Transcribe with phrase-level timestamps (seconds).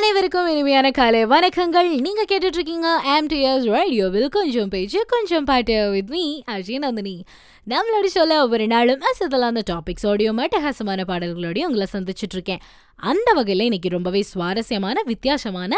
[0.00, 2.00] அனைவருக்கும் இனிமையான காலை வணக்கங்கள்.
[2.00, 7.24] நீங்க கேட்டுட்டு இருக்கீங்க ஆம்டிஎஸ் ரேடியோவில் கொஞ்சம் பேச்சு கொஞ்சம் பாட்டு வித் மீ அஜய் நந்தினி.
[7.68, 12.58] நம்மளோட சொல்ல ஒவ்வொரு நாளும் அசதலான டாபிக்ஸோடையும் அட்டகாசமான பாடல்களோடையும் உங்களை சந்திச்சுட்டு இருக்கேன்
[13.10, 15.72] அந்த வகையில் இன்னைக்கு ரொம்பவே சுவாரஸ்யமான வித்தியாசமான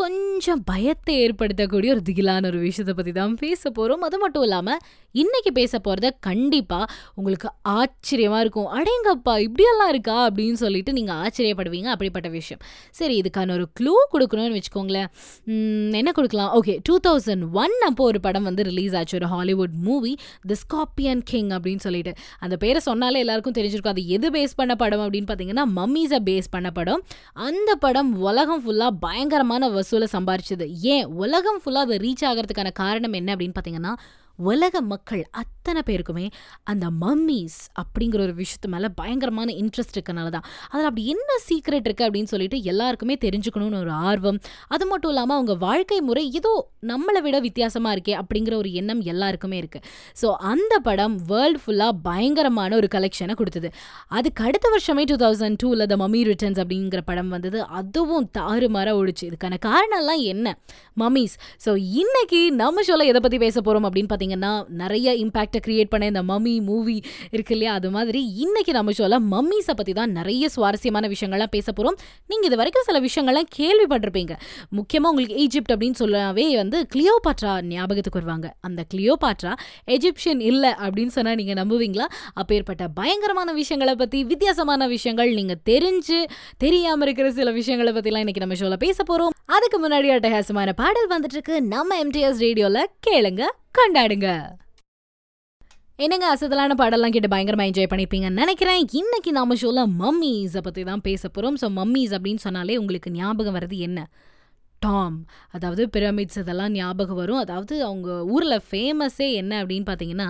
[0.00, 4.80] கொஞ்சம் பயத்தை ஏற்படுத்தக்கூடிய ஒரு திகிலான ஒரு விஷயத்தை பற்றி தான் பேச போகிறோம் அது மட்டும் இல்லாமல்
[5.14, 8.68] இன்னைக்கு பேச போகிறத கண்டிப்பாக உங்களுக்கு ஆச்சரியமாக இருக்கும்.
[8.76, 10.16] அடேங்கப்பா இப்படியெல்லாம் இருக்கா?
[10.28, 12.62] அப்படின்னு சொல்லிட்டு நீங்கள் ஆச்சரியப்படுவீங்க அப்படிப்பட்ட விஷயம்.
[12.98, 15.08] சரி இதுக்கான ஒரு க்ளூ கொடுக்கணும்னு வச்சுக்கோங்களேன்.
[16.00, 16.50] என்ன கொடுக்கலாம்?
[16.58, 19.16] ஓகே டூ தௌசண்ட் ஒன் அப்போ ஒரு படம் வந்து ரிலீஸ் ஆச்சு.
[19.20, 20.14] ஒரு Hollywood movie
[20.52, 22.14] the scorpion king அப்படின்னு சொல்லிட்டு.
[22.40, 23.94] அந்த பேரை சொன்னாலே எல்லாருக்கும் தெரிஞ்சிருக்கும்.
[23.96, 27.02] அது எது பேஸ் பண்ண படம் அப்படின்னு பார்த்தீங்கன்னா மம்மீஸை பேஸ் பண்ண படம்
[27.32, 30.66] அந்த படம் உலகம் ஃபுல்லாக பயங்கரமான வசூலை சம்பாரிச்சது.
[30.80, 31.04] ஏன்?
[31.04, 33.94] உலகம் ஃபுல்லாக அதை ரீச் ஆகிறதுக்கான காரணம் என்ன அப்படின்னு பார்த்தீங்கன்னா
[34.38, 36.26] உலக மக்கள் அத்தனை பேருக்குமே
[36.70, 40.46] அந்த மம்மீஸ் அப்படிங்கிற ஒரு விஷயத்து மேலே பயங்கரமான இன்ட்ரெஸ்ட் இருக்கனால தான்.
[40.70, 44.38] அதில் அப்படி என்ன சீக்ரெட் இருக்குது அப்படின்னு சொல்லிட்டு எல்லாருக்குமே தெரிஞ்சுக்கணும்னு ஒரு ஆர்வம்.
[44.74, 46.52] அது மட்டும் இல்லாமல் அவங்க வாழ்க்கை முறை ஏதோ
[46.92, 49.86] நம்மளை விட வித்தியாசமாக இருக்கே அப்படிங்கிற ஒரு எண்ணம் எல்லாருக்குமே இருக்குது
[50.22, 53.70] ஸோ அந்த படம் வேர்ல்டு ஃபுல்லாக பயங்கரமான ஒரு கலெக்ஷனை கொடுத்தது.
[54.18, 57.60] அதுக்கு அடுத்த வருஷமே டூ தௌசண்ட் டூவில் த மம்மி ரிட்டர்ன்ஸ் அப்படிங்கிற படம் வந்தது.
[57.80, 59.24] அதுவும் தாறுமாறாக ஓடிச்சு.
[59.30, 60.56] இதுக்கான காரணம்லாம் என்ன?
[61.02, 61.70] மம்மீஸ் ஸோ
[62.02, 66.54] இன்னைக்கு நம்ம சொல்ல எதை பற்றி பேச போகிறோம் அப்படின்னு பார்த்தீங்கன்னா நிறைய இம்பேக்டை கிரியேட் பண்ண இந்த மம்மி
[66.68, 66.96] மூவி
[67.34, 67.72] இருக்கு இல்லையா?
[67.78, 71.96] அது மாதிரி இன்னைக்கு நம்ம ஷோவில் மம்மீஸை பற்றி தான் நிறைய சுவாரஸ்யமான விஷயங்கள்லாம் பேச போகிறோம்
[72.30, 74.34] நீங்கள் இது வரைக்கும் சில விஷயங்கள்லாம் கேள்விப்பட்டிருப்பீங்க.
[74.78, 78.48] முக்கியமாக உங்களுக்கு ஈஜிப்ட் அப்படின்னு சொல்லவே வந்து கிளியோபாட்ரா ஞாபகத்துக்கு வருவாங்க.
[78.68, 79.54] அந்த கிளியோபாட்ரா
[79.96, 82.08] எஜிப்ஷியன் இல்லை அப்படின்னு சொன்னால் நீங்கள் நம்புவீங்களா?
[82.40, 86.20] அப்பேற்பட்ட பயங்கரமான விஷயங்களை பற்றி வித்தியாசமான விஷயங்கள் நீங்கள் தெரிஞ்சு
[86.64, 91.36] தெரியாமல் இருக்கிற சில விஷயங்களை பற்றிலாம் இன்னைக்கு நம்ம ஷோவில் பேச போகிறோம் அதுக்கு முன்னாடி அட்டகாசமான பாடல் வந்துட்டு
[91.38, 91.56] இருக்கு.
[91.74, 93.42] நம்ம எம்டிஎஸ் ரேடியோவில் கேளுங்க.
[93.78, 94.28] கொண்டாடுங்க.
[96.04, 98.82] என்னங்க அசதலான பாடலாம் கேட்டு பயங்கரமாக என்ஜாய் பண்ணியிருப்பீங்கன்னு நினைக்கிறேன்.
[99.00, 103.78] இன்னைக்கு நாம ஷோல மம்மீஸை பற்றி தான் பேச போகிறோம் ஸோ மம்மீஸ் அப்படின்னு சொன்னாலே உங்களுக்கு ஞாபகம் வர்றது
[103.88, 104.00] என்ன?
[104.84, 105.18] டாம்
[105.56, 107.40] அதாவது பிரமிட்ஸ் இதெல்லாம் ஞாபகம் வரும்.
[107.44, 110.28] அதாவது அவங்க ஊரில் ஃபேமஸே என்ன அப்படின்னு பார்த்தீங்கன்னா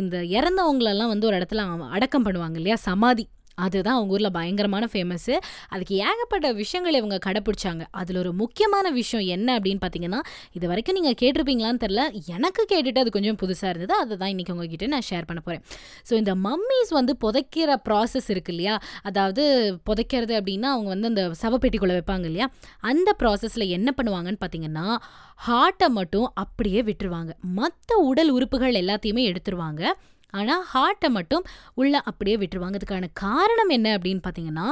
[0.00, 1.64] இந்த இறந்தவங்களெல்லாம் வந்து ஒரு இடத்துல
[1.98, 2.78] அடக்கம் பண்ணுவாங்க இல்லையா?
[2.88, 3.26] சமாதி.
[3.58, 5.34] அதுதான் அவங்க ஊரில் பயங்கரமான ஃபேமஸ்ஸு
[5.68, 10.20] அதுக்கு ஏகப்பட்ட விஷயங்கள் இவங்க கடைப்பிடிச்சாங்க அதில் ஒரு முக்கியமான விஷயம் என்ன அப்படின்னு பார்த்தீங்கன்னா
[10.52, 12.02] இது வரைக்கும் நீங்கள் கேட்டிருப்பீங்களான்னு தெரில
[12.36, 13.94] எனக்கு கேட்டுட்டு அது கொஞ்சம் புதுசாக இருந்தது.
[14.02, 15.62] அதை தான் இன்றைக்கி உங்ககிட்ட நான் ஷேர் பண்ண போகிறேன்
[16.08, 18.74] ஸோ இந்த மம்மிஸ் வந்து புதைக்கிற ப்ராசஸ் இருக்கு இல்லையா?
[19.02, 19.42] அதாவது
[19.90, 22.48] புதைக்கிறது அப்படின்னா அவங்க வந்து அந்த சவப்பெட்டிக்குள்ளே வைப்பாங்க இல்லையா?
[22.80, 24.86] அந்த ப்ராசஸில் என்ன பண்ணுவாங்கன்னு பார்த்தீங்கன்னா
[25.46, 27.30] ஹார்ட்டை மட்டும் அப்படியே விட்டுருவாங்க.
[27.42, 29.82] மற்ற உடல் உறுப்புகள் எல்லாத்தையுமே எடுத்துருவாங்க.
[30.40, 31.44] ஆனால் ஹார்ட்டை மட்டும்
[31.80, 32.78] உள்ள அப்படியே விட்டுருவாங்க.
[32.80, 34.66] அதுக்கான காரணம் என்ன அப்படின்னு பார்த்தீங்கன்னா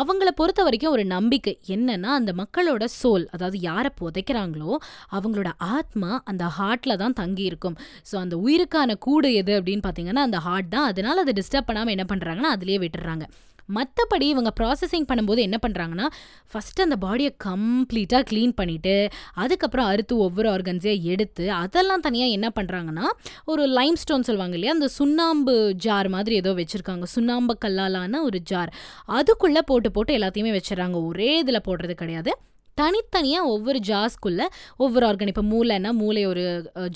[0.00, 1.54] அவங்கள பொறுத்த வரைக்கும் ஒரு நம்பிக்கை.
[1.76, 4.72] என்னன்னா அந்த மக்களோட சோல் அதாவது யாரை புதைக்கிறாங்களோ
[5.18, 7.78] அவங்களோட ஆத்மா அந்த ஹார்ட்டில் தான் தங்கி இருக்கும்.
[8.10, 10.88] ஸோ அந்த உயிருக்கான கூடு எது அப்படின்னு பார்த்தீங்கன்னா அந்த ஹார்ட் தான்.
[10.92, 13.26] அதனால் அதை டிஸ்டர்ப் பண்ணாமல் என்ன பண்ணுறாங்கன்னா அதுலேயே விட்டுறாங்க.
[13.74, 16.06] மற்றபடி இவங்க ப்ராசஸிங் பண்ணும்போது என்ன பண்ணுறாங்கன்னா
[16.52, 18.94] ஃபஸ்ட்டு அந்த பாடியை கம்ப்ளீட்டாக க்ளீன் பண்ணிவிட்டு
[19.34, 23.06] அதுக்கப்புறம் அறுத்து ஒவ்வொரு ஆர்கன்ஸையும் எடுத்து அதெல்லாம் தனியாக என்ன பண்ணுறாங்கன்னா
[23.44, 25.54] ஒரு லைம் ஸ்டோன் சொல்லுவாங்க இல்லையா அந்த சுண்ணாம்பு
[25.86, 28.72] ஜார் மாதிரி ஏதோ வச்சுருக்காங்க சுண்ணாம்பு கல்லாலான ஒரு ஜார்
[29.18, 30.96] அதுக்குள்ளே போட்டு போட்டு எல்லாத்தையுமே வச்சிடறாங்க.
[31.04, 32.32] ஒரே இதில் போடுறது கிடையாது.
[32.78, 34.46] தனித்தனியாக ஒவ்வொரு ஜார்ஸ்குள்ளே
[34.76, 36.44] ஒவ்வொரு ஆர்கன் இப்போ மூளைன்னா மூளை ஒரு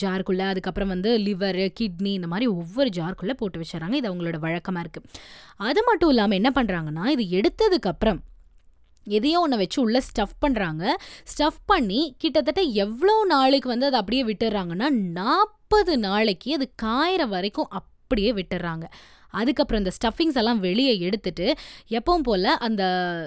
[0.02, 5.10] ஜாருக்குள்ளே அதுக்கப்புறம் வந்து லிவர் கிட்னி இந்த மாதிரி ஒவ்வொரு ஜாருக்குள்ளே போட்டு வச்சுறாங்க இது அவங்களோட வழக்கமாக இருக்குது
[5.62, 8.20] அது மட்டும் இல்லாமல் என்ன பண்ணுறாங்கன்னா இது எடுத்ததுக்கப்புறம்
[9.06, 10.84] எதையோ ஒன்று வச்சு உள்ளே ஸ்டஃப் பண்ணுறாங்க
[11.24, 18.32] ஸ்டஃப் பண்ணி கிட்டத்தட்ட எவ்வளோ நாளைக்கு வந்து அதை அப்படியே விட்டுறாங்கன்னா நாற்பது நாளைக்கு அது காயிற வரைக்கும் அப்படியே
[18.32, 18.86] விட்டுறாங்க
[19.30, 21.54] அதுக்கப்புறம் இந்த ஸ்டஃபிங்ஸ் எல்லாம் வெளியே எடுத்துட்டு
[21.88, 22.82] எப்பவும் போல் அந்த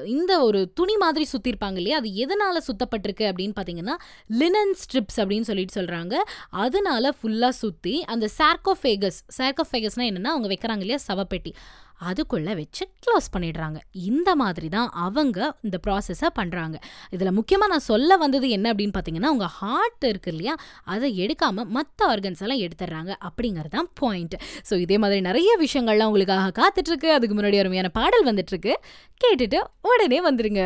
[0.06, 1.98] இந்த ஒரு துணி மாதிரி சுற்றிருப்பாங்க இல்லையா?
[1.98, 3.96] அது எதனால் சுத்தப்பட்டிருக்கு அப்படின்னு பார்த்தீங்கன்னா
[4.40, 6.16] லினன் ஸ்ட்ரிப்ஸ் அப்படின்னு சொல்லிட்டு சொல்கிறாங்க
[6.50, 11.00] அதனால ஃபுல்லாக சுற்றி அந்த சார்கோஃபேகஸ் சார்கோஃபேகஸ்னால் என்னென்னா அவங்க வைக்கிறாங்க இல்லையா?
[11.08, 11.54] சவப்பெட்டி.
[12.00, 13.78] அதுக்குள்ளே வச்சு க்ளோஸ் பண்ணிடுறாங்க.
[13.94, 16.76] இந்த மாதிரி தான் அவங்க இந்த ப்ராசஸை பண்ணுறாங்க
[17.10, 20.56] இதில் முக்கியமாக நான் சொல்ல வந்தது என்ன அப்படின்னு பார்த்தீங்கன்னா உங்கள் ஹார்ட் இருக்கு இல்லையா
[20.86, 24.38] அதை எடுக்காமல் மற்ற ஆர்கன்ஸ் எல்லாம் எடுத்துடுறாங்க அப்படிங்கிறது தான் பாயிண்ட்
[24.70, 28.76] ஸோ இதே மாதிரி நிறைய விஷயங்கள்லாம் உங்களுக்காக காத்துட்ருக்கு அதுக்கு முன்னாடி அருமையான பாடல் வந்துட்டுருக்கு
[29.22, 30.64] கேட்டுட்டு உடனே வந்துடுங்க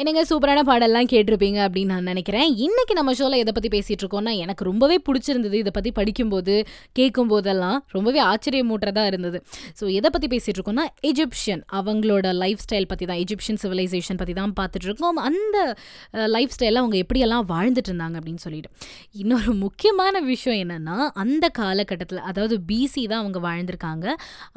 [0.00, 2.46] என்னங்க சூப்பரான பாடல்லாம் கேட்டிருப்பீங்க அப்படின்னு நான் நினைக்கிறேன்.
[2.66, 6.54] இன்னைக்கு நம்ம ஷோவில் எதை பற்றி பேசிகிட்டு இருக்கோம்னா எனக்கு ரொம்பவே பிடிச்சிருந்தது இதை பற்றி படிக்கும்போது
[6.98, 9.38] கேட்கும்போதெல்லாம் ரொம்பவே ஆச்சரியமூட்டுறதாக இருந்தது.
[9.78, 14.54] ஸோ எதை பற்றி பேசிகிட்டு இருக்கோம்னா எஜிப்ஷியன் அவங்களோட லைஃப் ஸ்டைல் பற்றி தான் எஜிப்ஷியன் சிவிலைசேஷன் பற்றி தான்
[14.60, 15.58] பார்த்துட்ருக்கோம் அந்த
[16.36, 18.72] லைஃப் ஸ்டைலில் அவங்க எப்படியெல்லாம் வாழ்ந்துட்டு இருந்தாங்க அப்படின்னு சொல்லிட்டு.
[19.22, 24.08] இன்னொரு முக்கியமான விஷயம் என்னென்னா அந்த காலகட்டத்தில் அதாவது பிசி தான் அவங்க வாழ்ந்திருக்காங்க.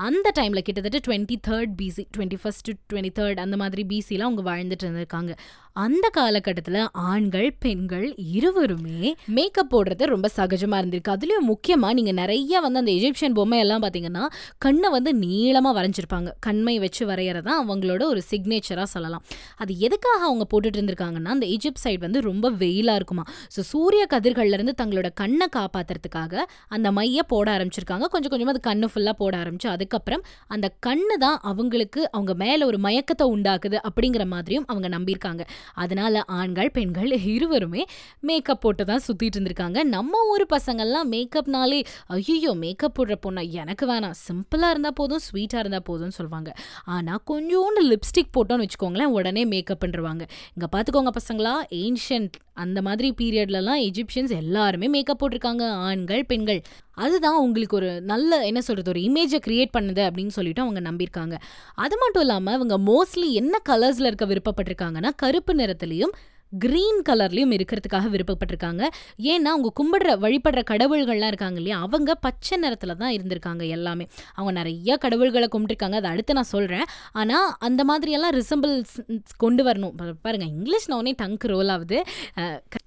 [0.08, 4.86] அந்த டைமில் கிட்டத்தட்ட twenty third BC twenty first twenty third அந்த மாதிரி பிசியில் அவங்க வாழ்ந்துட்டு
[4.88, 5.25] இருந்திருக்காங்க.
[5.26, 6.78] சொல்லியிருக்காங்க அந்த காலகட்டத்தில்
[7.12, 8.06] ஆண்கள் பெண்கள்
[8.36, 11.16] இருவருமே மேக்கப் போடுறது ரொம்ப சகஜமாக இருந்திருக்கு.
[11.16, 14.24] அதுலேயும் முக்கியமாக நீங்கள் நிறைய வந்து அந்த எஜிப்சியன் பொம்மை எல்லாம் பார்த்தீங்கன்னா
[14.66, 16.30] கண்ணை வந்து நீளமாக வரைஞ்சிருப்பாங்க.
[16.46, 19.26] கண்மை வச்சு வரைகிறது தான் அவங்களோட ஒரு சிக்னேச்சராக சொல்லலாம்.
[19.64, 23.26] அது எதுக்காக அவங்க போட்டுட்டு இருந்திருக்காங்கன்னா அந்த ஈஜிப்ட் சைடு வந்து ரொம்ப வெயிலாக இருக்குமா.
[23.56, 26.46] ஸோ சூரிய கதிர்கள்லேருந்து தங்களோட கண்ணை காப்பாற்றுறதுக்காக
[26.78, 28.08] அந்த மையை போட ஆரம்பிச்சிருக்காங்க.
[28.16, 30.26] கொஞ்சம் கொஞ்சமாக அது கண்ணு ஃபுல்லாக போட ஆரம்பிச்சு அதுக்கப்புறம்
[30.56, 35.44] அந்த கண்ணு தான் அவங்களுக்கு அவங்க மேலே ஒரு மயக்கத்தை உண்டாக்குது அப்படிங்கிற மாதிரியும் அவங்க நம்பியிருக்காங்க.
[35.74, 37.84] அதனால ஆண்கள் பெண்கள் இருவருமே
[38.20, 39.84] மேக்கப் போட்டு தான் சுற்றிட்டு இருந்திருக்காங்க.
[39.84, 43.50] நம்ம ஊர் பசங்கள்லாம் மேக்கப்னாலே ஐயோ மேக்கப் போடுற பொண்ணா?
[43.50, 44.16] எனக்கு வேணாம்.
[44.28, 46.52] சிம்பிளாக இருந்தால் போதும் ஸ்வீட்டாக இருந்தால் போதும்னு சொல்லுவாங்க
[46.86, 50.24] ஆனால் கொஞ்சோண்டு லிப்ஸ்டிக் போட்டோன்னு வச்சுக்கோங்களேன் உடனே மேக்கப் பண்ணுருவாங்க
[50.56, 55.64] இங்கே பார்த்துக்கோங்க பசங்களா ஏன்ஷியன்ட் அந்த மாதிரி பீரியட்லலாம் எஜிப்சியன்ஸ் எல்லாருமே மேக்கப் போட்டிருக்காங்க.
[55.72, 56.62] ஆண்கள் பெண்கள்.
[56.96, 61.36] அதுதான் உங்களுக்கு ஒரு நல்ல என்ன சொல்கிறது ஒரு இமேஜை க்ரியேட் பண்ணுது அப்படின்னு சொல்லிட்டு அவங்க நம்பியிருக்காங்க.
[61.76, 66.16] அது மட்டும் இல்லாமல் அவங்க மோஸ்ட்லி என்ன கலர்ஸில் இருக்க விருப்பப்பட்டிருக்காங்கன்னா கருப்பு நிறத்துலேயும்
[66.64, 68.84] க்ரீன் கலர்லேயும் இருக்கிறதுக்காக விருப்பப்பட்டிருக்காங்க.
[69.32, 71.78] ஏன்னா அவங்க கும்பிடுற வழிபடுற கடவுள்கள்லாம் இருக்காங்க இல்லையா?
[71.86, 74.06] அவங்க பச்சை நிறத்தில் தான் இருந்திருக்காங்க எல்லாமே.
[74.38, 75.98] அவங்க நிறைய கடவுள்களை கும்பிட்டுருக்காங்க.
[76.02, 76.86] அதை அடுத்து நான் சொல்கிறேன்
[77.22, 78.96] ஆனால் அந்த மாதிரியெல்லாம் ரிசம்பிள்ஸ்
[79.44, 79.94] கொண்டு வரணும்.
[80.28, 82.00] பாருங்கள் இங்கிலீஷ் நான் உடனே டங்க் ரோல் ஆகுது.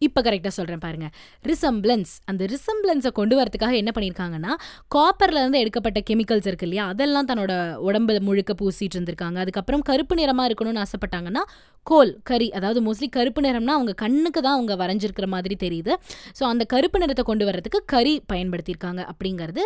[0.08, 1.12] இப்போ கரெக்டாக சொல்கிறேன் பாருங்கள்
[1.50, 4.54] ரிசம்பிளன்ஸ் அந்த ரிசம்பிளன்ஸை கொண்டு வரதுக்காக என்ன பண்ணியிருக்காங்கன்னா
[4.96, 6.86] காப்பர்லேருந்து எடுக்கப்பட்ட கெமிக்கல்ஸ் இருக்கு இல்லையா?
[6.94, 7.52] அதெல்லாம் தன்னோட
[7.88, 9.38] உடம்பு முழுக்க பூசிட்டு இருந்திருக்காங்க.
[9.44, 11.44] அதுக்கப்புறம் கருப்பு நிறமாக இருக்கணும்னு ஆசைப்பட்டாங்கன்னா
[11.86, 15.92] கோல் கறி அதாவது மோஸ்ட்லி கருப்பு நிறம்னா அவங்க கண்ணுக்கு தான் அவங்க வரைஞ்சிருக்கிற மாதிரி தெரியுது.
[16.38, 19.62] ஸோ அந்த கருப்பு நிறத்தை கொண்டு வர்றதுக்கு கறி பயன்படுத்தியிருக்காங்க அப்படிங்கிறது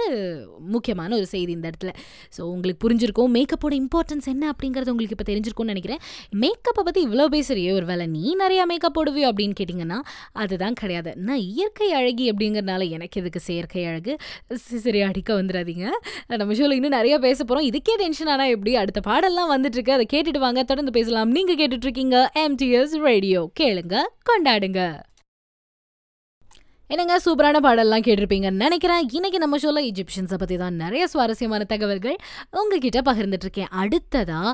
[0.75, 1.93] முக்கியமான ஒரு செய்தி இந்த இடத்துல.
[2.37, 6.01] ஸோ உங்களுக்கு புரிஞ்சிருக்கும் மேக்கப்போட இம்பார்ட்டன்ஸ் என்ன அப்படிங்கிறது உங்களுக்கு இப்போ தெரிஞ்சிருக்கும்னு நினைக்கிறேன்.
[6.43, 9.99] மேக்கப்பை பற்றி இவ்வளோ பேசுறியே ஒரு வேலை நீ நிறையா மேக்கப் போடுவியோ அப்படின்னு கேட்டிங்கன்னா
[10.43, 11.11] அதுதான் கிடையாது.
[11.29, 14.15] நான் இயற்கை அழகி அப்படிங்கிறனால எனக்கு எதுக்கு செயற்கை அழகு?
[14.85, 15.87] சரி அடிக்க வந்துடாதீங்க
[16.41, 20.41] நம்ம ஷோவில் இன்னும் நிறைய பேச போகிறோம் இதுக்கே டென்ஷன் ஆனால் எப்படி அடுத்த பாடல்லாம் வந்துட்டுருக்கு அதை கேட்டுட்டு
[20.45, 20.61] வாங்க.
[20.71, 21.31] தொடர்ந்து பேசலாம்.
[21.37, 23.41] நீங்கள் கேட்டுட்ருக்கீங்க எம்டிஎஸ் ரேடியோ
[23.73, 24.81] கேளுங்க கொண்டாடுங்க.
[26.93, 29.05] என்னங்க சூப்பரான பாடல்லாம் கேட்டிருப்பீங்கன்னு நினைக்கிறேன்.
[29.17, 32.17] இன்னைக்கு நம்ம ஷோல இஜிப்ஷியன்ஸை பற்றி தான் நிறைய சுவாரஸ்யமான தகவல்கள்
[32.61, 34.51] உங்ககிட்ட பகிர்ந்துட்டு இருக்கேன்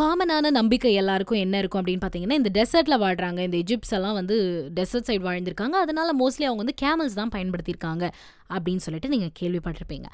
[0.00, 4.36] காமனான நம்பிக்கை எல்லாருக்கும் என்ன இருக்கும் அப்படின்னு பார்த்தீங்கன்னா இந்த டெசர்ட்டில் வாழ்கிறாங்க இந்த இஜிப்ஸ் எல்லாம் வந்து
[4.78, 5.78] டெசர்ட் சைடு வாழ்ந்திருக்காங்க.
[5.86, 8.04] அதனால மோஸ்ட்லி அவங்க வந்து கேமல்ஸ் தான் பயன்படுத்தியிருக்காங்க
[8.54, 10.08] அப்படின்னு சொல்லிட்டு நீங்கள் கேள்விப்பட்டிருப்பீங்க.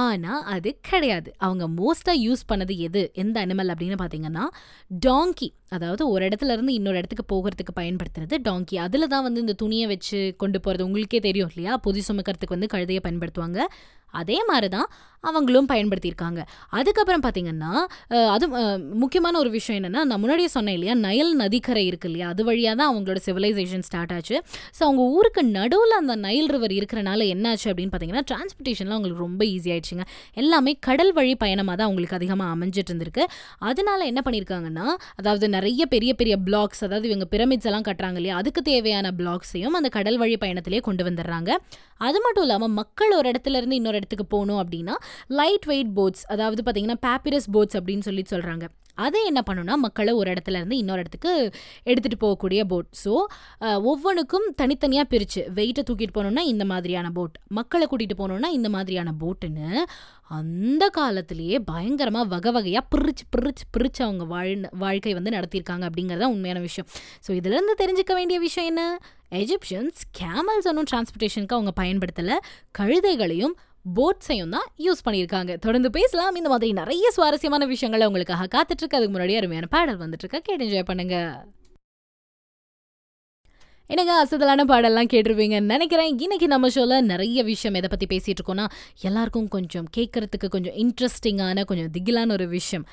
[0.00, 1.30] ஆனால் அது கிடையாது.
[1.46, 3.02] அவங்க மோஸ்ட்டாக யூஸ் பண்ணது எது?
[3.22, 4.44] எந்த அனிமல் அப்படின்னு பார்த்தீங்கன்னா
[5.06, 9.86] டாங்கி அதாவது ஒரு இடத்துல இருந்து இன்னொரு இடத்துக்கு போகிறதுக்கு பயன்படுத்துறது டாங்கி அதில் தான் வந்து இந்த துணியை
[9.92, 11.74] வச்சு கொண்டு போகிறது உங்களுக்கு தெரியும் இல்லையா?
[11.86, 13.60] பொதி சுமக்கிறதுக்கு வந்து கழுதையை பயன்படுத்துவாங்க.
[14.20, 14.88] அதே மாதிரி தான்
[15.30, 16.40] அவங்களும் பயன்படுத்தியிருக்காங்க.
[16.78, 17.72] அதுக்கப்புறம் பார்த்தீங்கன்னா
[18.34, 18.44] அது
[19.02, 20.94] முக்கியமான ஒரு விஷயம் என்னென்னா நான் முன்னாடியே சொன்னேன் இல்லையா?
[21.04, 22.26] நயல் நதிக்கரை இருக்கு இல்லையா?
[22.32, 24.36] அது வழியாக தான் அவங்களோட சிவிலைசேஷன் ஸ்டார்ட் ஆச்சு.
[24.76, 29.70] ஸோ அவங்க ஊருக்கு நடுவில் அந்த நைல் ரிவர் இருக்கிறனால என்னாச்சு அப்படின்னு பார்த்தீங்கன்னா டிரான்ஸ்போர்ட்டேஷன்லாம் அவங்களுக்கு ரொம்ப ஈஸி
[29.74, 30.06] ஆயிடுச்சுங்க.
[30.42, 33.26] எல்லாமே கடல் வழி பயணமாக தான் அவங்களுக்கு அதிகமாக அமைஞ்சிட்டு இருந்திருக்கு.
[33.70, 34.88] அதனால என்ன பண்ணியிருக்காங்கன்னா
[35.22, 38.38] அதாவது நிறைய பெரிய பெரிய பிளாக்ஸ் அதாவது இவங்க பிரமிட்ஸ் எல்லாம் கட்டுறாங்க இல்லையா?
[38.42, 41.50] அதுக்கு தேவையான பிளாக்ஸையும் அந்த கடல் வழி பயணத்திலே கொண்டு வந்துடுறாங்க.
[42.08, 44.94] அது மட்டும் இல்லாமல் மக்கள் ஒரு இடத்துல இருந்து இன்னொரு இடத்துக்கு போகணும் அப்படின்னா
[45.40, 48.66] லைட் வெயிட் போட்ஸ் அதாவது பார்த்திங்கன்னா பேப்பிரஸ் போட்ஸ் அப்படின்னு சொல்லி சொல்கிறாங்க
[49.04, 51.32] அதை என்ன பண்ணுன்னா மக்களை ஒரு இடத்துல இருந்து இன்னொரு இடத்துக்கு
[51.90, 53.14] எடுத்துகிட்டு போகக்கூடிய போட் ஸோ
[53.90, 59.68] ஒவ்வொன்றுக்கும் தனித்தனியாக பிரித்து வெயிட்டை தூக்கிட்டு போகணுன்னா இந்த மாதிரியான போட் மக்களை கூட்டிகிட்டு போனோம்னா இந்த மாதிரியான போட்டுன்னு
[60.38, 66.34] அந்த காலத்திலேயே பயங்கரமாக வகை வகையாக பிரிச்சு பிரிச்சு பிரித்து அவங்க வாழ் வாழ்க்கை வந்து நடத்தியிருக்காங்க அப்படிங்கிறது தான்
[66.34, 66.88] உண்மையான விஷயம்.
[67.26, 68.82] ஸோ இதிலேருந்து தெரிஞ்சுக்க வேண்டிய விஷயம் என்ன?
[69.40, 72.36] எஜிப்ஷியன்ஸ் கேமல்ஸ் ஒன்றும் டிரான்ஸ்போர்ட்டேஷனுக்கு அவங்க பயன்படுத்தலை.
[72.78, 73.56] கழுதைகளையும்
[73.96, 75.58] போட்ஸையும் தான் யூஸ் பண்ணியிருக்காங்க.
[75.58, 76.34] தொடர்ந்து பேசலாம்.
[76.34, 78.98] இந்த மாதிரி நிறைய சுவாரஸ்யமான விஷயங்களை உங்களுக்காக காத்துட்ருக்கு.
[78.98, 81.16] அதுக்கு முன்னாடி அருமையான பாடல் வந்துட்டு இருக்க கேட்டு என்ஜாய் பண்ணுங்க.
[83.86, 86.18] எனக்கு அசதலான பாடெல்லாம் கேட்டிருப்பீங்கன்னு நினைக்கிறேன்.
[86.18, 88.66] இன்னைக்கு நம்ம ஷோவில் நிறைய விஷயம் எதை பற்றி பேசிகிட்டு இருக்கோன்னா
[89.00, 92.86] எல்லாருக்கும் கொஞ்சம் கேட்குறதுக்கு கொஞ்சம் இன்ட்ரெஸ்டிங்கான கொஞ்சம் திகிலான ஒரு விஷயம்.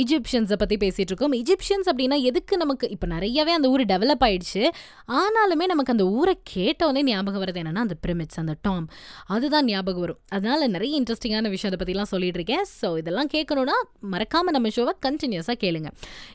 [0.00, 4.62] ஈஜிப்ஷியன்ஸை பற்றி பேசிகிட்டு இருக்கோம் ஈஜிப்ஷியன்ஸ் அப்படின்னா எதுக்கு நமக்கு இப்போ நிறையவே அந்த ஊர் டெவலப் ஆயிடுச்சு?
[5.20, 8.86] ஆனாலுமே நமக்கு அந்த ஊரை கேட்டோடனே ஞாபகம் வருது என்னென்னா அந்த பிரமிட்ஸ் அந்த டாம்
[9.34, 10.20] அதுதான் ஞாபகம் வரும்.
[10.28, 13.76] அதனால் நிறைய இன்ட்ரெஸ்டிங்கான விஷயம் அதை பற்றிலாம் சொல்லிட்டு இருக்கேன் ஸோ இதெல்லாம் கேட்கணுன்னா
[14.14, 15.88] மறக்காமல் நம்ம ஷோவை கண்டினியூஸாக கேளுங்க.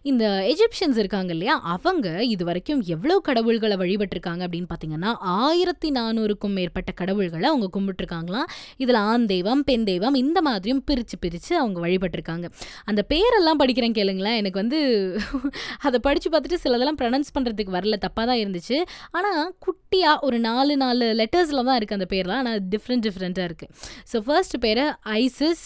[0.04, 0.24] இந்த
[0.54, 1.56] எஜிப்ஷியன்ஸ் இருக்காங்க இல்லையா?
[1.74, 8.48] அவங்க இது வரைக்கும் எவ்வளோ கடவுள்களை வழிபட்டிருக்காங்க அப்படின்னு பார்த்தீங்கன்னா ஆயிரத்தி நானூறுக்கும் மேற்பட்ட கடவுள்களை அவங்க கும்பிட்டுருக்காங்களாம்.
[8.78, 12.46] இதில் ஆண் தெய்வம் பெண் தெய்வம் இந்த மாதிரியும் பிரித்து பிரித்து அவங்க வழிபட்டிருக்காங்க.
[12.86, 14.38] அந்த பேரெல்லாம் எல்லாம் படிக்கிறேன் கேளுங்களேன்.
[14.42, 14.80] எனக்கு வந்து
[15.88, 17.98] அதை படித்து பார்த்துட்டு சிலதெல்லாம் ப்ரனன்ஸ் பண்ணுறதுக்கு வரல.
[18.06, 18.78] தப்பாக தான் இருந்துச்சு.
[19.18, 23.74] ஆனால் குட்டியாக ஒரு நாலு நாலு லெட்டர்ஸில் தான் இருக்குது அந்த பேர்லாம் ஆனால் டிஃப்ரெண்ட் டிஃப்ரெண்ட்டாக இருக்குது
[24.12, 24.84] so first pair
[25.20, 25.66] Isis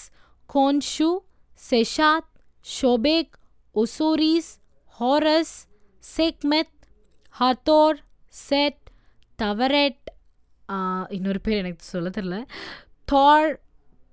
[0.49, 1.09] Khonsu
[1.59, 2.29] Seshat
[2.65, 3.33] Sobek
[3.75, 4.51] Osiris
[4.99, 5.55] Horus
[6.03, 6.73] Sekhmet
[7.35, 7.99] Hathor
[8.43, 8.81] Set
[9.39, 10.01] Taweret
[11.09, 12.37] இன்னொரு பேர் எனக்கு சொல்ல தெரில
[13.07, 13.51] தார்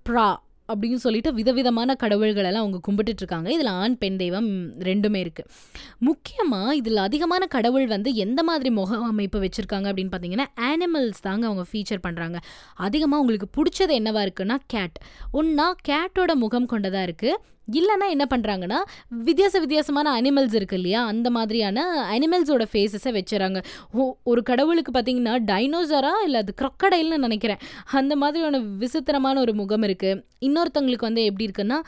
[0.07, 0.29] ப்ரா
[0.69, 4.49] அப்படின்னு சொல்லிட்டு விதவிதமான கடவுள்கள் எல்லாம் அவங்க கும்பிட்டுட்டு இருக்காங்க இதில் ஆண் பெண் தெய்வம்
[4.83, 5.51] ரெண்டுமே இருக்குது
[5.99, 11.67] முக்கியமாக இதில் அதிகமான கடவுள் வந்து எந்த மாதிரி முக அமைப்பு வச்சுருக்காங்க அப்படின்னு பார்த்தீங்கன்னா ஆனிமல்ஸ் தாங்க அவங்க
[11.71, 12.41] ஃபீச்சர் பண்ணுறாங்க
[12.81, 14.99] அதிகமாக உங்களுக்கு பிடிச்சது என்னவா இருக்குன்னா கேட்
[15.33, 17.37] ஒன்றா கேட்டோட முகம் கொண்டதாக இருக்குது
[17.73, 18.79] இல்லைன்னா என்ன பண்ணுறாங்கன்னா
[19.25, 21.85] வித்தியாச வித்தியாசமான அனிமல்ஸ் இருக்கு இல்லையா அந்த மாதிரியான
[22.15, 23.59] அனிமல்ஸோட ஃபேஸஸை வச்சுறாங்க.
[23.93, 27.63] ஓ ஒரு கடவுளுக்கு பார்த்தீங்கன்னா டைனோசரா இல்லை அது க்ரொக்கடைல்னு நினைக்கிறேன்.
[28.01, 31.81] அந்த மாதிரியான விசித்திரமான ஒரு முகம் இருக்குது இன்னொருத்தவங்களுக்கு வந்து எப்படி இருக்குன்னா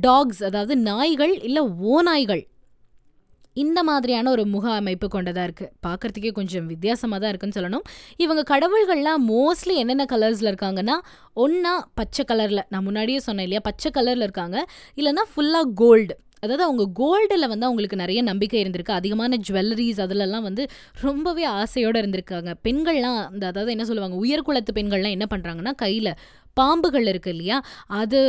[0.00, 1.62] டாக்ஸ் அதாவது நாய்கள் இல்லை
[1.94, 2.44] ஓநாய்கள்
[3.54, 7.84] இந்த மாதிரியான ஒரு முக அமைப்பு கொண்டதாக இருக்குது பார்க்குறதுக்கே கொஞ்சம் வித்தியாசமாக தான் இருக்குன்னு சொல்லணும்.
[8.16, 10.98] இவங்க கடவுள்கள்லாம் மோஸ்ட்லி என்னென்ன கலர்ஸில் இருக்காங்கன்னா
[11.44, 13.64] ஒன்றா பச்சை கலரில் நான் முன்னாடியே சொன்னேன் இல்லையா?
[13.70, 14.58] பச்சை கலரில் இருக்காங்க.
[14.96, 18.98] இல்லைன்னா ஃபுல்லாக கோல்டு அதாவது அவங்க கோல்டில் வந்து அவங்களுக்கு நிறைய நம்பிக்கை இருந்திருக்கு.
[19.00, 20.62] அதிகமான ஜுவல்லரிஸ் அதிலெல்லாம் வந்து
[21.00, 22.50] ரொம்பவே ஆசையோடு இருந்திருக்காங்க.
[22.66, 24.16] பெண்கள்லாம் அந்த அதாவது என்ன சொல்லுவாங்க?
[24.24, 26.10] உயர்குலத்து பெண்கள்லாம் என்ன பண்ணுறாங்கன்னா கையில்
[26.60, 27.58] பாம்புகள் இருக்கு இல்லையா?
[28.00, 28.20] அது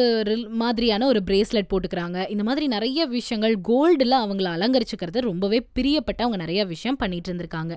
[0.62, 2.18] மாதிரியான ஒரு பிரேஸ்லெட் போட்டுக்கிறாங்க.
[2.34, 7.74] இந்த மாதிரி நிறைய விஷயங்கள் கோல்டில் அவங்கள அலங்கரிச்சுக்கிறது ரொம்பவே பிரியப்பட்டு அவங்க நிறைய விஷயம் பண்ணிட்டு இருந்திருக்காங்க.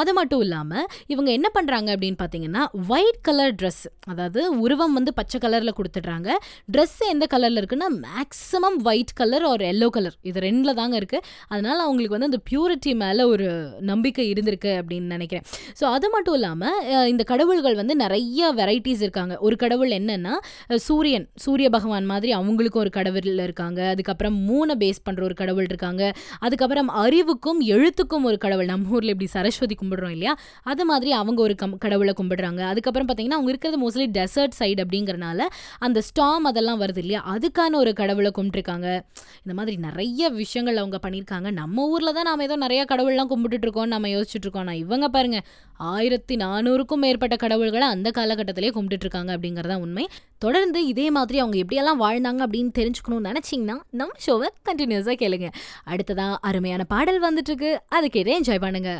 [0.00, 2.64] அது மட்டும் இல்லாமல் இவங்க என்ன பண்ணுறாங்க அப்படின்னு பார்த்தீங்கன்னா
[2.94, 6.28] ஒயிட் கலர் ட்ரெஸ் அதாவது உருவம் வந்து பச்சை கலரில் கொடுத்துட்றாங்க.
[6.74, 11.84] ட்ரெஸ் எந்த கலரில் இருக்குன்னா மேக்ஸிமம் ஒயிட் கலர் ஒரு எல்லோ கலர் இது ரெண்டில் தாங்க இருக்குது அதனால்
[11.86, 13.48] அவங்களுக்கு வந்து அந்த பியூரிட்டி மேலே ஒரு
[13.90, 15.46] நம்பிக்கை இருந்திருக்கு அப்படின்னு நினைக்கிறேன்.
[15.80, 19.34] ஸோ அது மட்டும் இல்லாமல் இந்த கடவுள்கள் வந்து நிறைய வெரைட்டிஸ் இருக்காங்க.
[19.46, 20.34] ஒரு கடவுள் என்னன்னா
[20.76, 23.88] சூரியன் சூரிய பகவான் மாதிரி அவங்களுக்கும் ஒரு கடவுள் இருக்காங்க.
[23.88, 26.12] அதுக்கப்புறம் மூணை பேஸ் பண்ணுற ஒரு கடவுள் இருக்காங்க.
[26.38, 28.64] அதுக்கப்புறம் அறிவுக்கும் எழுத்துக்கும் ஒரு கடவுள்.
[28.64, 30.36] நம்ம ஊரில் இப்படி சரஸ்வதி கும்பிடுறோம் இல்லையா?
[30.62, 32.60] அது மாதிரி அவங்க ஒரு கம் கடவுளை கும்பிடுறாங்க.
[32.60, 35.40] அதுக்கப்புறம் பார்த்தீங்கன்னா அவங்க இருக்கிறது மோஸ்ட்லி டெசர்ட் சைடு அப்படிங்கிறனால
[35.78, 37.36] அந்த ஸ்டாம் அதெல்லாம் வருது இல்லையா?
[37.36, 39.00] அதுக்கான ஒரு கடவுளை கும்பிட்டுருக்காங்க.
[39.42, 41.50] இந்த மாதிரி நிறைய விஷயங்கள் அவங்க பண்ணியிருக்காங்க.
[41.50, 44.62] நம்ம ஊரில் தான் நாம் ஏதோ நிறைய கடவுள்லாம் கும்பிட்டுட்டு இருக்கோம் நம்ம யோசிச்சுட்ருக்கோம்.
[44.62, 45.40] நான் இவங்க பாருங்க
[45.76, 50.06] ஆயிரத்தி நானூறுக்கும் மேற்பட்ட கடவுள்களை அந்த காலகட்டத்திலே கும்பிட்டுட்ருக்காங்க அப்படிங்கிறத தான் உண்மை.
[50.38, 55.48] தொடர்ந்து இதே மாதிரி அவங்க எப்படியெல்லாம் வாழ்ந்தாங்க அப்படின்னு தெரிஞ்சுக்கணும்னு நினைச்சீங்கன்னா நம்ம ஷோவை கண்டினியூஸாக கேளுங்க.
[55.92, 58.92] அடுத்ததா அருமையான பாடல் வந்துட்டு இருக்கு அதை கேட்டு என்ஜாய் பண்ணுங்க.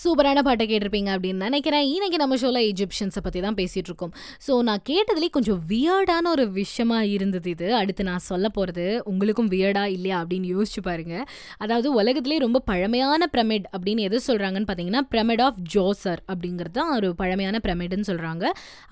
[0.00, 1.86] சூப்பரான பாட்டை கேட்டிருப்பீங்க அப்படின்னு நினைக்கிறேன்.
[1.94, 4.12] இன்னைக்கு நம்ம ஷோவில் ஈஜிப்ஷியன்ஸை பற்றி தான் பேசிகிட்டு இருக்கோம்.
[4.46, 7.66] ஸோ நான் கேட்டதுலேயே கொஞ்சம் வியர்டான ஒரு விஷயமாக இருந்தது இது.
[7.80, 11.16] அடுத்து நான் சொல்ல போகிறது உங்களுக்கும் வியர்டா இல்லையா அப்படின்னு யோசிச்சு பாருங்க.
[11.64, 17.10] அதாவது உலகத்திலே ரொம்ப பழமையான பிரமிட் அப்படின்னு எது சொல்கிறாங்கன்னு பார்த்தீங்கன்னா பிரமிட் ஆஃப் ஜோசர் அப்படிங்கிறது தான் ஒரு
[17.20, 18.44] பழமையான பிரமிடுன்னு சொல்கிறாங்க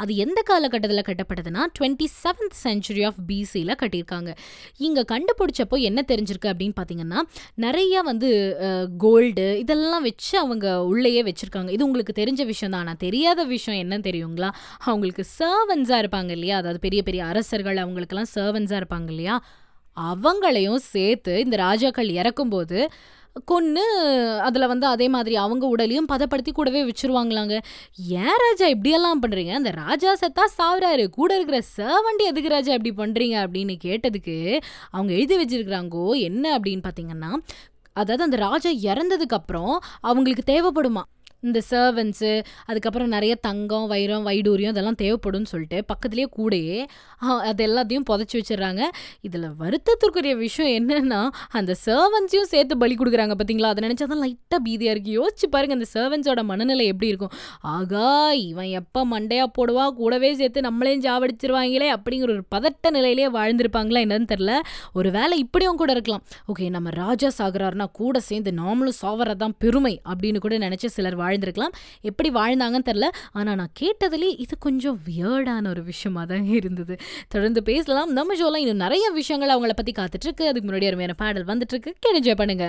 [0.04, 4.30] அது எந்த காலகட்டத்தில் கட்டப்பட்டதுன்னா டுவெண்ட்டி செவன்த் சென்ச்சுரி ஆஃப் பிசியில் கட்டியிருக்காங்க.
[4.88, 7.20] இங்கே கண்டுபிடிச்சப்போ என்ன தெரிஞ்சிருக்கு அப்படின்னு பார்த்தீங்கன்னா
[7.66, 8.30] நிறைய வந்து
[9.06, 11.70] கோல்டு இதெல்லாம் வச்சு அவங்க உள்ளேயே வச்சுருக்காங்க.
[11.76, 12.84] இது உங்களுக்கு தெரிஞ்ச விஷயம் தான்.
[12.84, 14.50] ஆனால் தெரியாத விஷயம் என்னன்னு தெரியுங்களா?
[14.90, 16.56] அவங்களுக்கு சர்வன்ஸாக இருப்பாங்க இல்லையா?
[16.62, 19.36] அதாவது பெரிய பெரிய அரசர்கள் அவங்களுக்கெல்லாம் சர்வன்ஸாக இருப்பாங்க இல்லையா?
[19.96, 22.78] அவங்களையும் சேர்த்து இந்த ராஜாக்கள் இறக்கும்போது
[23.50, 23.82] கொன்று
[24.46, 27.56] அதில் வந்து அதே மாதிரி அவங்க உடலையும் பதப்படுத்தி கூடவே வச்சிருவாங்களாங்க.
[28.22, 31.04] ஏன் ராஜா இப்படியெல்லாம் பண்ணுறீங்க அந்த ராஜா செத்தா சாவுறாரு.
[31.18, 34.36] கூட இருக்கிற சர்வண்டி எதுக்கு ராஜா இப்படி பண்ணுறீங்க அப்படின்னு கேட்டதுக்கு
[34.94, 37.30] அவங்க எழுதி வச்சிருக்கிறாங்கோ என்ன அப்படின்னு பார்த்தீங்கன்னா
[37.96, 41.02] அதாவது அந்த ராஜா இறந்ததுக்கு அப்புறம் அவங்களுக்கு தேவைப்படுமா?
[41.42, 42.32] இந்த சர்வன்ஸு
[42.70, 46.78] அதுக்கப்புறம் நிறைய தங்கம் வைரம் வைடூரியம் இதெல்லாம் தேவைப்படும்னு சொல்லிட்டு பக்கத்துலேயே கூடயே
[47.50, 48.82] அது எல்லாத்தையும் புதைச்சி வச்சிடுறாங்க.
[49.20, 51.20] இதில் வருத்தத்திற்குரிய விஷயம் என்னென்னா
[51.58, 55.88] அந்த சர்வன்ஸையும் சேர்த்து பலி கொடுக்குறாங்க பார்த்தீங்களா அதை நினச்சா தான் லைட்டாக பீதியாக இருக்குது யோசிச்சு பாருங்கள் அந்த
[55.96, 57.34] சர்வன்ஸோட மனநிலை எப்படி இருக்கும்?
[57.76, 59.86] ஆகா இவன் எப்போ மண்டையாக போடுவா?
[60.00, 64.52] கூடவே சேர்த்து நம்மளையும் ஜாவடிச்சிருவாங்களே அப்படிங்கிற ஒரு பதட்ட நிலையிலேயே வாழ்ந்திருப்பாங்களா என்னன்னு தெரில
[64.92, 66.24] ஒரு வேலை இப்படியும் கூட இருக்கலாம்.
[66.52, 71.74] ஓகே நம்ம ராஜா சாகுறாருன்னா கூட சேர்ந்து நாமளும் சாவரதான் பெருமை அப்படின்னு கூட நினச்சி சிலர் வாழ்ந்திருக்கலாம்.
[72.00, 76.96] எப்படி வாழ்ந்தாங்கன்னு தெரில ஆனால் நான் கேட்டதுலேயே இது கொஞ்சம் வியர்டான ஒரு விஷயமா தான் இருந்தது.
[77.28, 78.12] தொடர்ந்து பேசலாம்.
[78.12, 82.66] நம்ம ஷோலாம் இன்னும் நிறைய விஷயங்கள் அவங்கள பற்றி காத்துட்ருக்கு அதுக்கு முன்னாடி அருமையான பாடல் வந்துட்டுருக்கு கேட்டு பண்ணுங்க.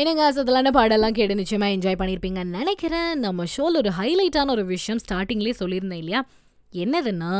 [0.00, 3.18] என்னங்க அசதலான பாடெல்லாம் கேட்டு நிச்சயமாக என்ஜாய் பண்ணியிருப்பீங்கன்னு நினைக்கிறேன்.
[3.18, 6.20] நம்ம ஷோவில் ஒரு ஹைலைட்டான ஒரு விஷயம் ஸ்டார்டிங்லேயே சொல்லியிருந்தேன் இல்லையா?
[6.72, 7.32] என்னதுன்னா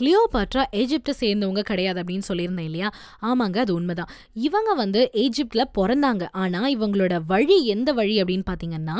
[0.00, 2.88] கிளியோபாட்ரா ஈஜிப்டை சேர்ந்தவங்க கிடையாது அப்படின்னு சொல்லியிருந்தேன் இல்லையா?
[3.22, 4.10] ஆமாங்க அது உண்மைதான்.
[4.34, 6.26] இவங்க வந்து ஈஜிப்டில் பிறந்தாங்க.
[6.32, 8.98] ஆனால் இவங்களோட வழி எந்த வழி அப்படின்னு பார்த்தீங்கன்னா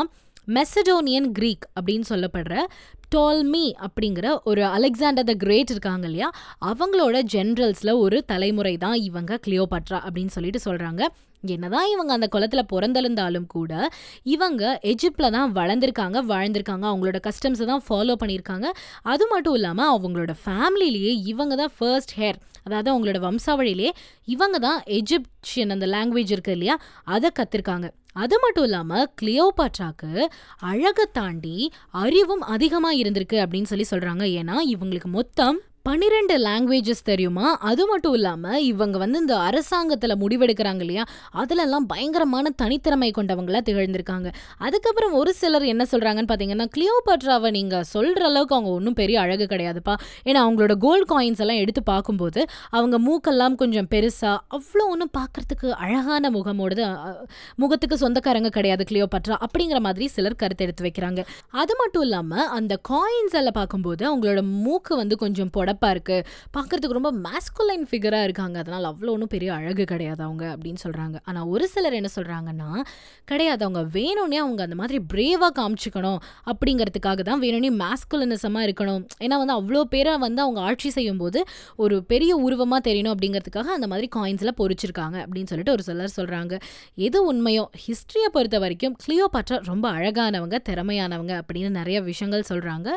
[0.48, 2.54] மெசடோனியன் கிரீக் அப்படின்னு சொல்லப்படுற
[3.12, 6.28] டோல்மி அப்படிங்கிற ஒரு அலெக்சாண்டர் த கிரேட் இருக்காங்க இல்லையா?
[6.70, 11.02] அவங்களோட ஜென்ரல்ஸில் ஒரு தலைமுறை தான் இவங்க கிளியோபாட்ரா அப்படின்னு சொல்லிட்டு சொல்கிறாங்க
[11.44, 13.72] என்னதான் இவங்க அந்த குளத்தில் பிறந்திருந்தாலும் கூட
[14.34, 16.84] இவங்க எஜிப்டில் தான் வளர்ந்துருக்காங்க வாழ்ந்திருக்காங்க.
[16.90, 18.66] அவங்களோட கஸ்டம்ஸை தான் ஃபாலோ பண்ணியிருக்காங்க.
[19.12, 23.88] அது மட்டும் இல்லாமல் அவங்களோட ஃபேமிலிலேயே இவங்க தான் ஃபர்ஸ்ட் ஹேர் அதாவது அவங்களோட வம்சாவழியிலே
[24.34, 26.76] இவங்க தான் எஜிப்சியன் அந்த லாங்குவேஜ் இருக்கு இல்லையா?
[27.14, 30.10] அதை கற்றுருக்காங்க அது மட்டும் இல்லாமல் கிளியோபாட்ராக்கு
[30.62, 31.56] அழகை தாண்டி
[32.00, 37.46] அறிவும் அதிகமாக இருந்திருக்கு அப்படின்னு சொல்லி சொல்கிறாங்க ஏன்னா இவங்களுக்கு மொத்தம் பன்னிரெண்டு லாங்குவேஜஸ் தெரியுமா?
[37.68, 41.04] அது மட்டும் இல்லாமல் இவங்க வந்து இந்த அரசாங்கத்தில் முடிவெடுக்கிறாங்க இல்லையா?
[41.40, 44.28] அதிலெல்லாம் பயங்கரமான தனித்திறமை கொண்டவங்களாக திகழ்ந்திருக்காங்க.
[44.66, 49.96] அதுக்கப்புறம் ஒரு சிலர் என்ன சொல்கிறாங்கன்னு பார்த்தீங்கன்னா கிளியோபட்ராவை நீங்கள் சொல்கிற அளவுக்கு அவங்க ஒன்றும் பெரிய அழகு கிடையாதுப்பா.
[50.28, 52.40] ஏன்னா அவங்களோட கோல்ட் காயின்ஸ் எல்லாம் எடுத்து பார்க்கும்போது
[52.76, 56.86] அவங்க மூக்கெல்லாம் கொஞ்சம் பெருசாக அவ்வளோ ஒன்றும் பார்க்குறதுக்கு அழகான முகமோடது
[57.64, 61.20] முகத்துக்கு சொந்தக்காரங்க கிடையாது கிளியோபட்ரா அப்படிங்கிற மாதிரி சிலர் கருத்து எடுத்து வைக்கிறாங்க.
[61.64, 66.24] அது மட்டும் இல்லாமல் அந்த காயின்ஸ் எல்லாம் பார்க்கும்போது அவங்களோட மூக்கு வந்து கொஞ்சம் நடப்பாக இருக்குது
[66.56, 68.56] பார்க்குறதுக்கு ரொம்ப மேஸ்குலைன் ஃபிகராக இருக்காங்க.
[68.62, 72.68] அதனால் அவ்வளோ ஒன்றும் பெரிய அழகு கிடையாது அவங்க அப்படின்னு சொல்கிறாங்க ஆனால் ஒரு சிலர் என்ன சொல்கிறாங்கன்னா
[73.30, 76.20] கிடையாது அவங்க வேணும்னே அவங்க அந்த மாதிரி பிரேவாக காமிச்சிக்கணும்.
[76.52, 79.02] அப்படிங்கிறதுக்காக தான் வேணும்னே மேஸ்குலனிசமாக இருக்கணும்.
[79.24, 81.40] ஏன்னா வந்து அவ்வளோ பேரை வந்து அவங்க ஆட்சி செய்யும்போது
[81.84, 86.54] ஒரு பெரிய உருவமாக தெரியணும் அப்படிங்கிறதுக்காக அந்த மாதிரி காயின்ஸில் பொறிச்சிருக்காங்க அப்படின்னு சொல்லிட்டு ஒரு சிலர் சொல்கிறாங்க
[87.08, 92.88] எது உண்மையோ ஹிஸ்ட்ரியை பொறுத்த வரைக்கும் கிளியோபாட்ரா ரொம்ப அழகானவங்க திறமையானவங்க அப்படின்னு நிறைய விஷயங்கள் சொல்கிறாங்க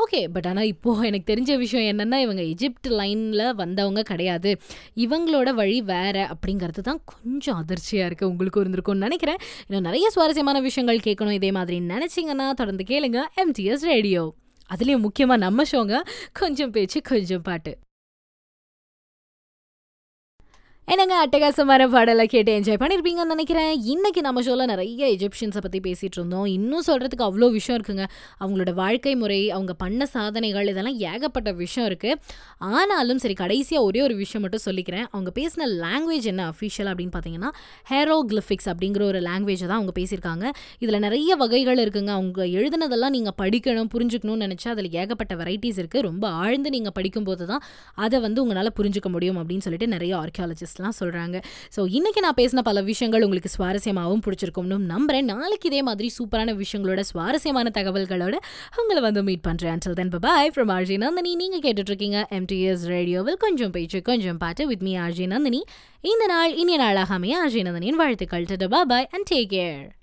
[0.00, 4.50] ஓகே பட் ஆனால் இப்போது எனக்கு தெரிஞ்ச விஷயம் என்னென்னா இவங்க எஜிப்ட் லைனில் வந்தவங்க கிடையாது.
[4.96, 9.40] இவங்களோட வழி வேறு அப்படிங்கிறது தான் கொஞ்சம் அதிர்ச்சியாக இருக்குது உங்களுக்கு இருந்திருக்கும்னு நினைக்கிறேன்.
[9.66, 11.38] இன்னும் நிறைய சுவாரஸ்யமான விஷயங்கள் கேட்கணும்.
[11.40, 13.20] இதே மாதிரி நினச்சிங்கன்னா தொடர்ந்து கேளுங்க.
[13.44, 14.24] எம்டிஎஸ் ரேடியோ
[14.74, 15.96] அதுலேயும் முக்கியமாக நம்ம ஷோங்க
[16.32, 17.72] கொஞ்சம் பேச்சு கொஞ்சம் பாட்டு.
[20.92, 23.72] என்னங்க அட்டகாசமான பாடலை கேட்டு என்ஜாய் பண்ணியிருப்பீங்கன்னு நினைக்கிறேன்.
[23.92, 26.46] இன்னைக்கு நம்ம ஷோவில் நிறைய எஜிப்ஷியன்ஸை பற்றி பேசிகிட்டு இருந்தோம்.
[26.54, 28.04] இன்னும் சொல்கிறதுக்கு அவ்வளோ விஷயம் இருக்குங்க.
[28.42, 32.16] அவங்களோட வாழ்க்கை முறை அவங்க பண்ண சாதனைகள் இதெல்லாம் ஏகப்பட்ட விஷயம் இருக்குது
[32.78, 35.06] ஆனாலும் சரி கடைசியாக ஒரே ஒரு விஷயம் மட்டும் சொல்லிக்கிறேன்.
[35.12, 37.50] அவங்க பேசின லாங்குவேஜ் என்ன அஃபிஷியல் அப்படின்னு பார்த்தீங்கன்னா
[37.92, 40.50] ஹேரோக்ளிஃபிக்ஸ் அப்படிங்கிற ஒரு லாங்குவேஜை தான் அவங்க பேசியிருக்காங்க.
[40.82, 42.12] இதில் நிறைய வகைகள் இருக்குங்க.
[42.18, 47.64] அவங்க எழுதினதெல்லாம் நீங்கள் படிக்கணும் புரிஞ்சுக்கணும்னு நினச்சா அதில் ஏகப்பட்ட வெரைட்டிஸ் இருக்குது ரொம்ப ஆழ்ந்து நீங்கள் படிக்கும்போது தான்
[48.08, 51.36] அதை வந்து உங்களால் புரிஞ்சுக்க முடியும் அப்படின்னு சொல்லிட்டு நிறைய ஆர்கியாலஜிஸ்ட் எல்லாம் சொல்கிறாங்க
[51.76, 57.00] ஸோ இன்றைக்கி நான் பேசின பல விஷயங்கள் உங்களுக்கு சுவாரஸ்யமாகவும் பிடிச்சிருக்கும்னு நம்புகிறேன் நாளைக்கு இதே மாதிரி சூப்பரான விஷயங்களோட
[57.00, 58.36] சுவாரஸ்யமான தகவல்களோட
[58.76, 63.70] உங்களை வந்து மீட் பண்ணுறேன் until then bye from RJ Nandini நீங்கள் கேட்டுட்ருக்கீங்க எம்டிஎஸ் ரேடியோவில் கொஞ்சம்
[63.70, 65.62] பேச்சு கொஞ்சம் பாட்டு வித் மீ ஆர்ஜி நந்தினி
[66.00, 68.46] இந்த நாள் இனிய நாளாகாமே ஆர்ஜி நந்தினியின் வாழ்த்துக்கள்.
[68.86, 69.99] பாய் அண்ட் டேக் கேர்